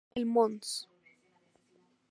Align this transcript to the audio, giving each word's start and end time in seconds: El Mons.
El 0.19 0.25
Mons. 0.25 0.71